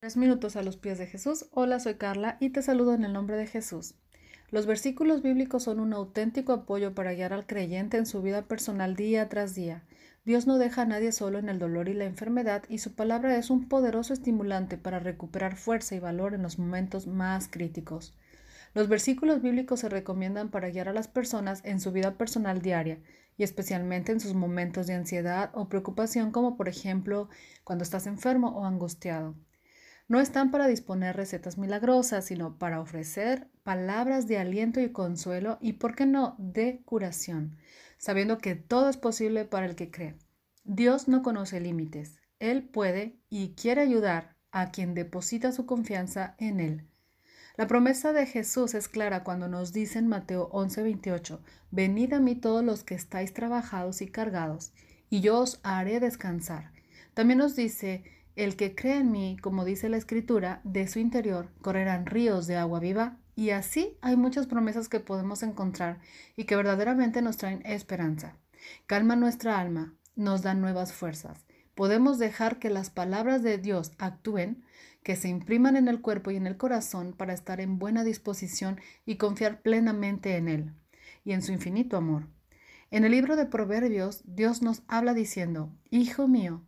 [0.00, 1.46] Tres minutos a los pies de Jesús.
[1.50, 3.96] Hola, soy Carla y te saludo en el nombre de Jesús.
[4.52, 8.94] Los versículos bíblicos son un auténtico apoyo para guiar al creyente en su vida personal
[8.94, 9.82] día tras día.
[10.24, 13.36] Dios no deja a nadie solo en el dolor y la enfermedad y su palabra
[13.38, 18.14] es un poderoso estimulante para recuperar fuerza y valor en los momentos más críticos.
[18.74, 23.00] Los versículos bíblicos se recomiendan para guiar a las personas en su vida personal diaria
[23.36, 27.28] y especialmente en sus momentos de ansiedad o preocupación como por ejemplo
[27.64, 29.34] cuando estás enfermo o angustiado
[30.08, 35.74] no están para disponer recetas milagrosas, sino para ofrecer palabras de aliento y consuelo y,
[35.74, 37.56] por qué no, de curación,
[37.98, 40.16] sabiendo que todo es posible para el que cree.
[40.64, 42.16] Dios no conoce límites.
[42.40, 46.88] Él puede y quiere ayudar a quien deposita su confianza en Él.
[47.56, 51.40] La promesa de Jesús es clara cuando nos dice en Mateo 11:28,
[51.70, 54.72] Venid a mí todos los que estáis trabajados y cargados,
[55.10, 56.70] y yo os haré descansar.
[57.14, 58.04] También nos dice,
[58.38, 62.54] el que cree en mí, como dice la escritura, de su interior correrán ríos de
[62.54, 63.18] agua viva.
[63.34, 65.98] Y así hay muchas promesas que podemos encontrar
[66.36, 68.36] y que verdaderamente nos traen esperanza.
[68.86, 71.46] Calma nuestra alma, nos dan nuevas fuerzas.
[71.74, 74.62] Podemos dejar que las palabras de Dios actúen,
[75.02, 78.80] que se impriman en el cuerpo y en el corazón para estar en buena disposición
[79.04, 80.72] y confiar plenamente en Él
[81.24, 82.28] y en su infinito amor.
[82.92, 86.62] En el libro de Proverbios, Dios nos habla diciendo, Hijo mío,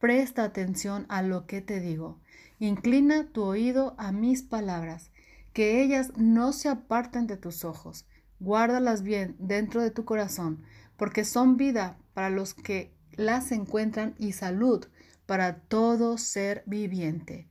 [0.00, 2.18] Presta atención a lo que te digo.
[2.58, 5.10] Inclina tu oído a mis palabras,
[5.52, 8.08] que ellas no se aparten de tus ojos.
[8.38, 10.64] Guárdalas bien dentro de tu corazón,
[10.96, 14.86] porque son vida para los que las encuentran y salud
[15.26, 17.50] para todo ser viviente.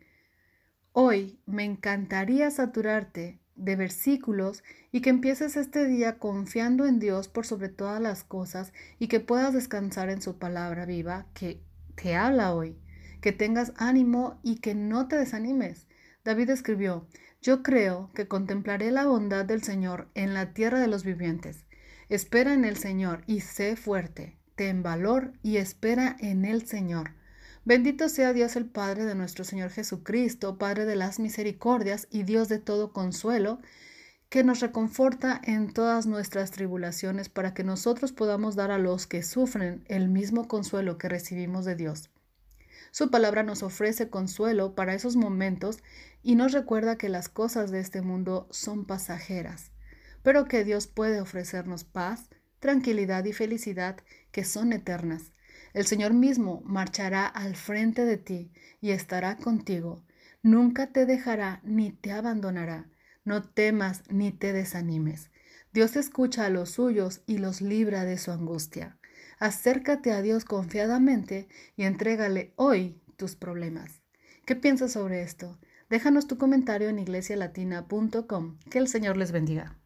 [0.91, 7.45] Hoy me encantaría saturarte de versículos y que empieces este día confiando en Dios por
[7.45, 11.61] sobre todas las cosas y que puedas descansar en su palabra viva que
[12.01, 12.77] te habla hoy,
[13.21, 15.87] que tengas ánimo y que no te desanimes.
[16.23, 17.07] David escribió,
[17.41, 21.65] yo creo que contemplaré la bondad del Señor en la tierra de los vivientes.
[22.07, 24.37] Espera en el Señor y sé fuerte.
[24.55, 27.11] Ten valor y espera en el Señor.
[27.65, 32.47] Bendito sea Dios el Padre de nuestro Señor Jesucristo, Padre de las misericordias y Dios
[32.47, 33.59] de todo consuelo,
[34.29, 39.23] que nos reconforta en todas nuestras tribulaciones para que nosotros podamos dar a los que
[39.23, 42.11] sufren el mismo consuelo que recibimos de Dios.
[42.91, 45.79] Su palabra nos ofrece consuelo para esos momentos
[46.21, 49.71] y nos recuerda que las cosas de este mundo son pasajeras,
[50.21, 52.29] pero que Dios puede ofrecernos paz,
[52.59, 53.97] tranquilidad y felicidad
[54.31, 55.31] que son eternas.
[55.73, 60.03] El Señor mismo marchará al frente de ti y estará contigo.
[60.43, 62.89] Nunca te dejará ni te abandonará
[63.29, 65.29] no temas ni te desanimes.
[65.71, 68.97] Dios escucha a los suyos y los libra de su angustia.
[69.37, 71.47] Acércate a Dios confiadamente
[71.77, 74.01] y entrégale hoy tus problemas.
[74.45, 75.59] ¿Qué piensas sobre esto?
[75.91, 78.57] Déjanos tu comentario en iglesialatina.com.
[78.69, 79.79] Que el Señor les bendiga.